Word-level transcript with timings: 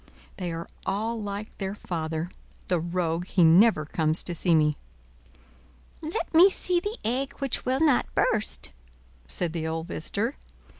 They 0.37 0.51
are 0.51 0.67
all 0.83 1.21
like 1.21 1.55
their 1.59 1.75
father: 1.75 2.31
the 2.69 2.79
rogue, 2.79 3.27
he 3.27 3.43
never 3.43 3.85
comes 3.85 4.23
to 4.23 4.33
see 4.33 4.55
me." 4.55 4.75
"Let 6.01 6.33
me 6.33 6.49
see 6.49 6.79
the 6.79 6.97
egg 7.05 7.33
which 7.33 7.65
will 7.65 7.81
not 7.81 8.11
burst," 8.15 8.71
said 9.27 9.53
the 9.53 9.67
old 9.67 9.85
visitor. 9.87 10.37